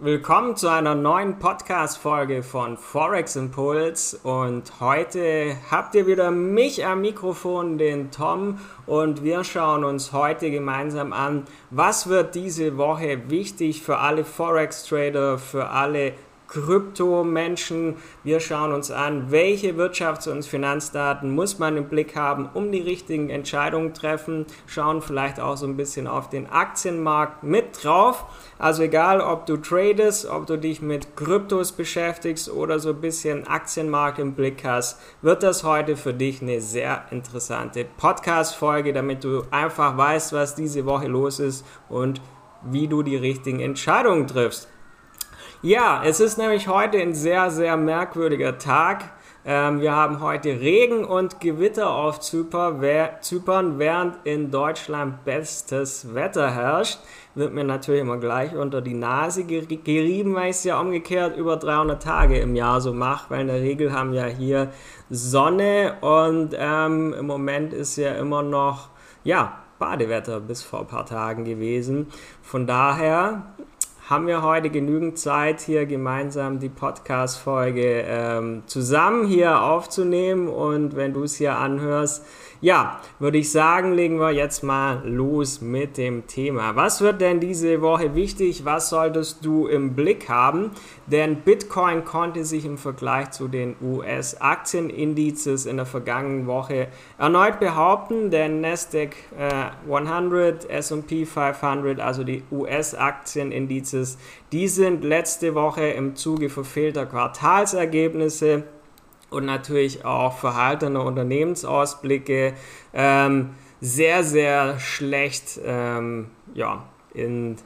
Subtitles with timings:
[0.00, 4.14] Willkommen zu einer neuen Podcast-Folge von Forex Impuls.
[4.14, 10.52] Und heute habt ihr wieder mich am Mikrofon, den Tom, und wir schauen uns heute
[10.52, 16.12] gemeinsam an, was wird diese Woche wichtig für alle Forex-Trader, für alle
[16.48, 17.96] Krypto-Menschen.
[18.24, 22.80] Wir schauen uns an, welche Wirtschafts- und Finanzdaten muss man im Blick haben, um die
[22.80, 24.46] richtigen Entscheidungen treffen.
[24.66, 28.24] Schauen vielleicht auch so ein bisschen auf den Aktienmarkt mit drauf.
[28.58, 33.46] Also egal, ob du tradest, ob du dich mit Kryptos beschäftigst oder so ein bisschen
[33.46, 39.42] Aktienmarkt im Blick hast, wird das heute für dich eine sehr interessante Podcast-Folge, damit du
[39.50, 42.20] einfach weißt, was diese Woche los ist und
[42.62, 44.68] wie du die richtigen Entscheidungen triffst.
[45.60, 49.10] Ja, es ist nämlich heute ein sehr, sehr merkwürdiger Tag.
[49.44, 57.00] Ähm, wir haben heute Regen und Gewitter auf Zypern, während in Deutschland bestes Wetter herrscht.
[57.34, 61.56] Wird mir natürlich immer gleich unter die Nase gerieben, weil ich es ja umgekehrt über
[61.56, 64.68] 300 Tage im Jahr so mache, weil in der Regel haben ja hier
[65.10, 68.90] Sonne und ähm, im Moment ist ja immer noch,
[69.24, 72.08] ja, Badewetter bis vor ein paar Tagen gewesen.
[72.42, 73.54] Von daher
[74.08, 80.48] haben wir heute genügend Zeit, hier gemeinsam die Podcast-Folge ähm, zusammen hier aufzunehmen.
[80.48, 82.24] Und wenn du es hier anhörst,
[82.60, 86.74] ja, würde ich sagen, legen wir jetzt mal los mit dem Thema.
[86.74, 88.64] Was wird denn diese Woche wichtig?
[88.64, 90.72] Was solltest du im Blick haben?
[91.06, 98.30] Denn Bitcoin konnte sich im Vergleich zu den US-Aktienindizes in der vergangenen Woche erneut behaupten.
[98.30, 103.97] Der Nasdaq äh, 100, S&P 500, also die US-Aktienindizes,
[104.52, 108.64] die sind letzte Woche im Zuge verfehlter Quartalsergebnisse
[109.30, 112.54] und natürlich auch verhaltene Unternehmensausblicke
[112.94, 117.56] ähm, sehr, sehr schlecht ähm, ja, in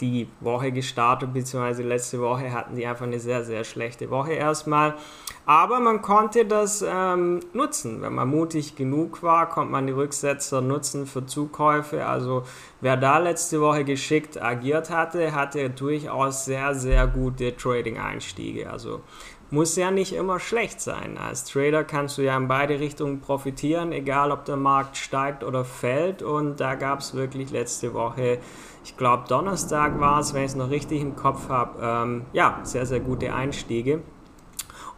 [0.00, 4.94] die Woche gestartet, beziehungsweise letzte Woche hatten die einfach eine sehr, sehr schlechte Woche erstmal.
[5.46, 8.02] Aber man konnte das ähm, nutzen.
[8.02, 12.06] Wenn man mutig genug war, konnte man die Rücksetzer nutzen für Zukäufe.
[12.06, 12.44] Also
[12.80, 18.70] wer da letzte Woche geschickt agiert hatte, hatte durchaus sehr, sehr gute Trading-Einstiege.
[18.70, 19.00] Also
[19.50, 21.18] muss ja nicht immer schlecht sein.
[21.18, 25.64] Als Trader kannst du ja in beide Richtungen profitieren, egal ob der Markt steigt oder
[25.64, 26.22] fällt.
[26.22, 28.38] Und da gab es wirklich letzte Woche,
[28.84, 32.60] ich glaube Donnerstag war es, wenn ich es noch richtig im Kopf habe, ähm, ja,
[32.62, 34.02] sehr, sehr gute Einstiege.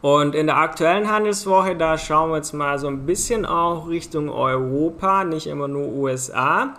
[0.02, 4.28] Und in der aktuellen Handelswoche, da schauen wir jetzt mal so ein bisschen auch Richtung
[4.28, 6.74] Europa, nicht immer nur USA.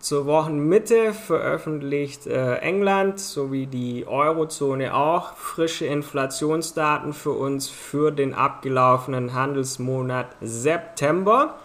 [0.00, 8.32] Zur Wochenmitte veröffentlicht äh, England sowie die Eurozone auch frische Inflationsdaten für uns für den
[8.32, 11.56] abgelaufenen Handelsmonat September.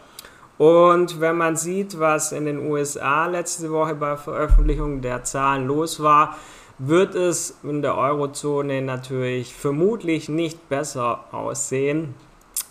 [0.58, 6.02] Und wenn man sieht, was in den USA letzte Woche bei Veröffentlichung der Zahlen los
[6.02, 6.36] war,
[6.80, 12.16] wird es in der Eurozone natürlich vermutlich nicht besser aussehen.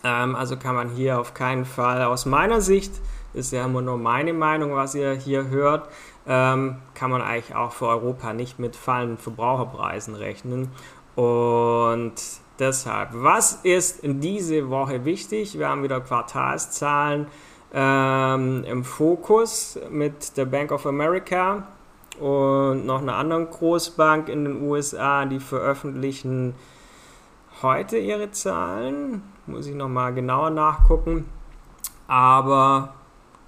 [0.03, 2.93] Ähm, also kann man hier auf keinen Fall aus meiner Sicht
[3.35, 5.89] ist ja immer nur meine Meinung, was ihr hier hört,
[6.27, 10.71] ähm, kann man eigentlich auch für Europa nicht mit fallenden Verbraucherpreisen rechnen.
[11.15, 12.15] Und
[12.59, 15.59] deshalb, was ist in diese Woche wichtig?
[15.59, 17.27] Wir haben wieder Quartalszahlen
[17.75, 21.67] ähm, im Fokus mit der Bank of America
[22.21, 26.55] und noch einer anderen Großbank in den USA, die veröffentlichen
[27.63, 29.23] heute ihre Zahlen.
[29.47, 31.27] Muss ich nochmal genauer nachgucken.
[32.07, 32.95] Aber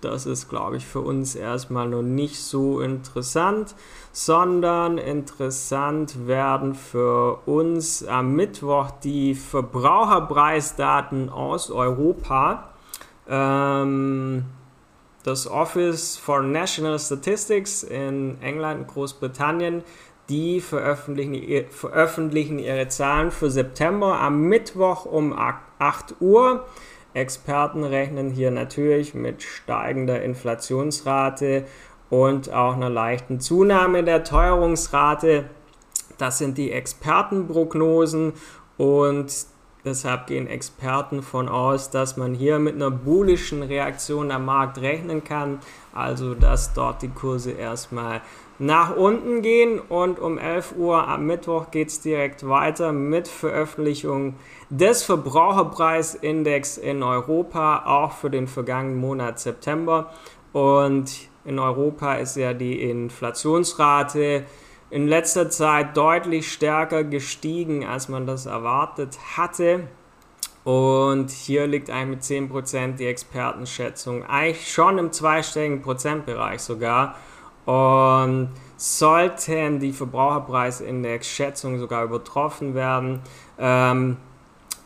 [0.05, 3.75] das ist, glaube ich, für uns erstmal noch nicht so interessant,
[4.13, 12.71] sondern interessant werden für uns am Mittwoch die Verbraucherpreisdaten aus Europa.
[13.29, 14.45] Ähm,
[15.25, 19.83] das Office for National Statistics in England und Großbritannien,
[20.29, 26.67] die veröffentlichen, veröffentlichen ihre Zahlen für September am Mittwoch um 8 Uhr.
[27.15, 31.65] Experten rechnen hier natürlich mit steigender Inflationsrate
[32.11, 35.45] und auch einer leichten Zunahme der Teuerungsrate.
[36.19, 38.35] Das sind die Expertenprognosen
[38.77, 39.33] und
[39.85, 45.23] deshalb gehen Experten von aus, dass man hier mit einer bullischen Reaktion am Markt rechnen
[45.23, 45.61] kann,
[45.93, 48.23] also dass dort die Kurse erstmal
[48.59, 54.37] nach unten gehen und um 11 Uhr am Mittwoch geht es direkt weiter mit Veröffentlichung
[54.71, 60.13] des Verbraucherpreisindex in Europa, auch für den vergangenen Monat September.
[60.53, 64.45] Und in Europa ist ja die Inflationsrate
[64.91, 69.89] in letzter Zeit deutlich stärker gestiegen, als man das erwartet hatte.
[70.63, 77.17] Und hier liegt eigentlich mit 10% die Expertenschätzung eigentlich schon im zweistelligen Prozentbereich sogar.
[77.67, 83.21] Und sollten die Verbraucherpreisindex-Schätzungen sogar übertroffen werden,
[83.59, 84.17] ähm,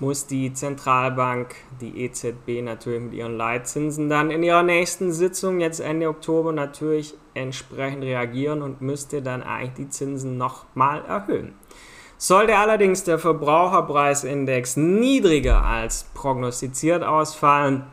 [0.00, 5.80] muss die Zentralbank, die EZB natürlich mit ihren Leitzinsen dann in ihrer nächsten Sitzung jetzt
[5.80, 11.54] Ende Oktober natürlich entsprechend reagieren und müsste dann eigentlich die Zinsen nochmal erhöhen.
[12.16, 17.84] Sollte allerdings der Verbraucherpreisindex niedriger als prognostiziert ausfallen,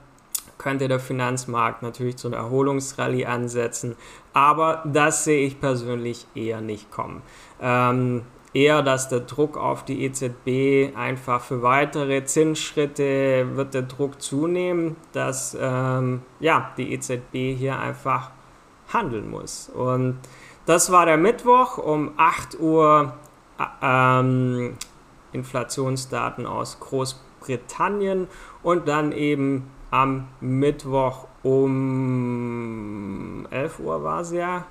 [0.58, 3.96] könnte der Finanzmarkt natürlich zu einer Erholungsrallye ansetzen,
[4.34, 7.22] aber das sehe ich persönlich eher nicht kommen.
[7.62, 8.24] Ähm,
[8.56, 14.96] eher, dass der Druck auf die EZB einfach für weitere Zinsschritte wird der Druck zunehmen,
[15.12, 18.32] dass ähm, ja, die EZB hier einfach
[18.92, 19.70] handeln muss.
[19.70, 20.20] Und
[20.66, 23.14] das war der Mittwoch um 8 Uhr
[23.82, 24.78] ähm,
[25.34, 28.28] Inflationsdaten aus Großbritannien
[28.64, 32.98] und dann eben am Mittwoch um
[33.50, 34.66] 11 Uhr war es ja,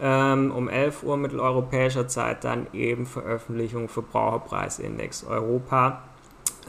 [0.00, 6.04] ähm, um 11 Uhr mitteleuropäischer Zeit dann eben Veröffentlichung Verbraucherpreisindex Europa,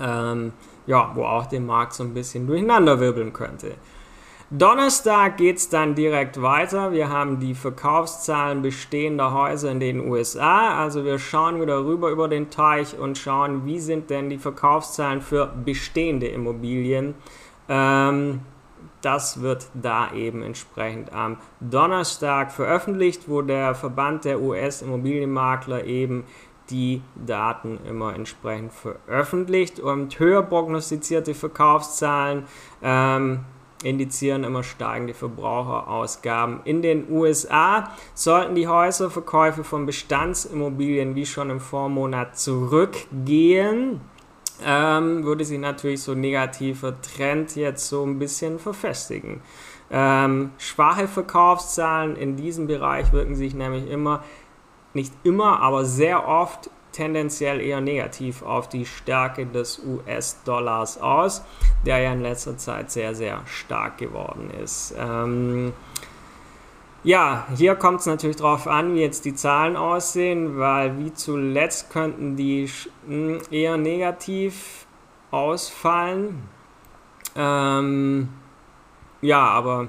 [0.02, 0.52] ähm,
[0.86, 3.76] ja, wo auch der Markt so ein bisschen durcheinander wirbeln könnte.
[4.50, 6.94] Donnerstag geht es dann direkt weiter.
[6.94, 10.78] Wir haben die Verkaufszahlen bestehender Häuser in den USA.
[10.82, 15.22] Also wir schauen wieder rüber über den Teich und schauen, wie sind denn die Verkaufszahlen
[15.22, 17.16] für bestehende Immobilien.
[17.70, 18.42] Ähm,
[19.02, 26.26] das wird da eben entsprechend am Donnerstag veröffentlicht, wo der Verband der US-Immobilienmakler eben
[26.70, 32.44] die Daten immer entsprechend veröffentlicht und höher prognostizierte Verkaufszahlen
[32.82, 33.46] ähm,
[33.84, 36.62] indizieren immer steigende Verbraucherausgaben.
[36.64, 44.02] In den USA sollten die Häuserverkäufe von Bestandsimmobilien wie schon im Vormonat zurückgehen.
[44.66, 49.42] Ähm, würde sich natürlich so negativer Trend jetzt so ein bisschen verfestigen.
[49.90, 54.24] Ähm, schwache Verkaufszahlen in diesem Bereich wirken sich nämlich immer,
[54.94, 61.44] nicht immer, aber sehr oft tendenziell eher negativ auf die Stärke des US-Dollars aus,
[61.86, 64.96] der ja in letzter Zeit sehr, sehr stark geworden ist.
[64.98, 65.74] Ähm,
[67.08, 71.90] ja, hier kommt es natürlich darauf an, wie jetzt die Zahlen aussehen, weil wie zuletzt
[71.90, 72.70] könnten die
[73.08, 74.86] hm, eher negativ
[75.32, 76.44] ausfallen.
[77.34, 78.28] Ähm,
[79.22, 79.88] ja, aber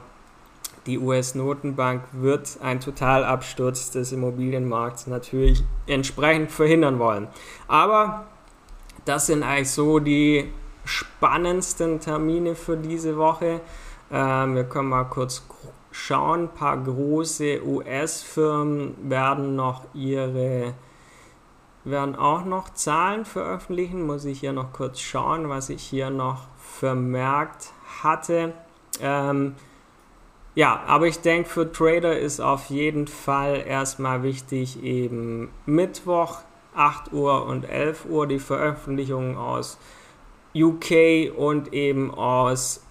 [0.87, 7.27] die US-Notenbank wird einen Totalabsturz des Immobilienmarkts natürlich entsprechend verhindern wollen.
[7.67, 8.27] Aber
[9.07, 10.53] das sind eigentlich so die
[10.85, 13.61] spannendsten Termine für diese Woche.
[14.13, 15.43] Ähm, wir können mal kurz
[15.99, 16.45] schauen.
[16.45, 20.75] Ein paar große US-Firmen werden noch ihre
[21.85, 24.07] werden auch noch Zahlen veröffentlichen.
[24.07, 27.73] Muss ich hier noch kurz schauen, was ich hier noch vermerkt
[28.03, 28.53] hatte.
[29.01, 29.55] Ähm,
[30.55, 36.41] ja, aber ich denke, für Trader ist auf jeden Fall erstmal wichtig, eben Mittwoch
[36.75, 39.79] 8 Uhr und 11 Uhr die Veröffentlichungen aus
[40.55, 42.83] UK und eben aus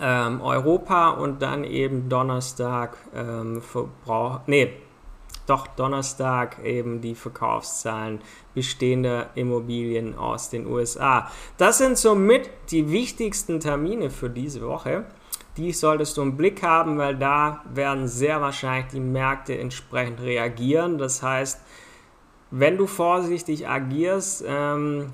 [0.00, 4.72] ähm, Europa und dann eben Donnerstag ähm, Verbrauch, nee,
[5.46, 8.20] doch Donnerstag eben die Verkaufszahlen
[8.54, 11.30] bestehender Immobilien aus den USA.
[11.56, 15.06] Das sind somit die wichtigsten Termine für diese Woche
[15.58, 20.98] die solltest du im Blick haben, weil da werden sehr wahrscheinlich die Märkte entsprechend reagieren.
[20.98, 21.60] Das heißt,
[22.50, 25.12] wenn du vorsichtig agierst, ähm,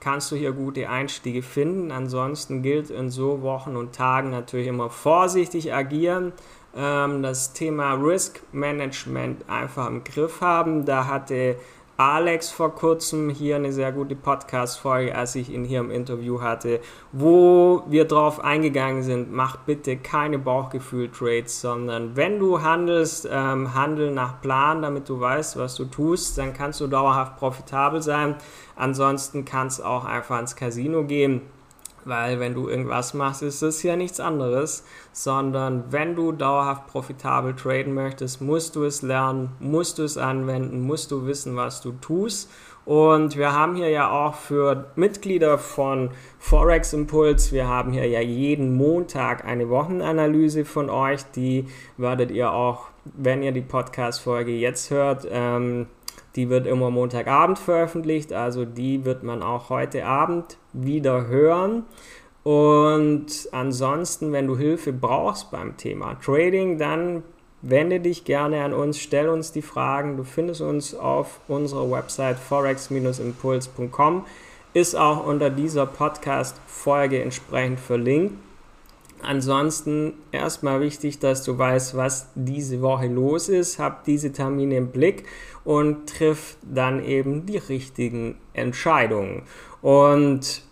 [0.00, 1.90] kannst du hier gute Einstiege finden.
[1.90, 6.32] Ansonsten gilt in so Wochen und Tagen natürlich immer vorsichtig agieren.
[6.76, 10.84] Ähm, das Thema Risk Management einfach im Griff haben.
[10.84, 11.56] Da hatte
[12.00, 16.78] Alex vor kurzem hier eine sehr gute Podcast-Folge, als ich ihn hier im Interview hatte,
[17.10, 24.12] wo wir darauf eingegangen sind, mach bitte keine Bauchgefühl-Trades, sondern wenn du handelst, ähm, handel
[24.12, 28.36] nach Plan, damit du weißt, was du tust, dann kannst du dauerhaft profitabel sein.
[28.76, 31.40] Ansonsten kannst du auch einfach ins Casino gehen
[32.08, 37.54] weil wenn du irgendwas machst, ist es ja nichts anderes, sondern wenn du dauerhaft profitabel
[37.54, 41.92] traden möchtest, musst du es lernen, musst du es anwenden, musst du wissen, was du
[41.92, 42.50] tust.
[42.84, 48.22] Und wir haben hier ja auch für Mitglieder von Forex Impuls, wir haben hier ja
[48.22, 51.66] jeden Montag eine Wochenanalyse von euch, die
[51.98, 55.86] werdet ihr auch, wenn ihr die Podcast-Folge jetzt hört, ähm,
[56.38, 61.82] die wird immer Montagabend veröffentlicht, also die wird man auch heute Abend wieder hören.
[62.44, 67.24] Und ansonsten, wenn du Hilfe brauchst beim Thema Trading, dann
[67.60, 70.16] wende dich gerne an uns, stell uns die Fragen.
[70.16, 74.24] Du findest uns auf unserer Website forex-impuls.com,
[74.74, 78.36] ist auch unter dieser Podcast-Folge entsprechend verlinkt.
[79.22, 84.88] Ansonsten erstmal wichtig, dass du weißt, was diese Woche los ist, hab diese Termine im
[84.88, 85.24] Blick
[85.64, 89.42] und triff dann eben die richtigen Entscheidungen.
[89.82, 90.62] Und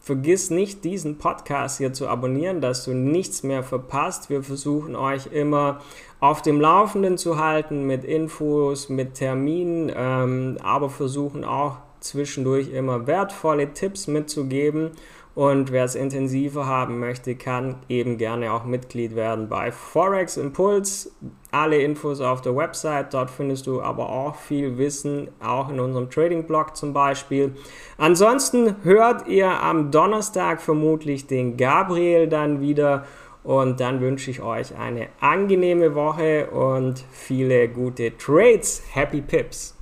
[0.00, 4.30] vergiss nicht, diesen Podcast hier zu abonnieren, dass du nichts mehr verpasst.
[4.30, 5.80] Wir versuchen euch immer
[6.18, 13.06] auf dem Laufenden zu halten mit Infos, mit Terminen, ähm, aber versuchen auch zwischendurch immer
[13.06, 14.92] wertvolle Tipps mitzugeben
[15.38, 21.14] und wer es intensiver haben möchte, kann eben gerne auch Mitglied werden bei Forex Impuls.
[21.52, 26.10] Alle Infos auf der Website, dort findest du aber auch viel Wissen, auch in unserem
[26.10, 27.54] Trading-Blog zum Beispiel.
[27.98, 33.06] Ansonsten hört ihr am Donnerstag vermutlich den Gabriel dann wieder
[33.44, 38.82] und dann wünsche ich euch eine angenehme Woche und viele gute Trades.
[38.92, 39.77] Happy Pips!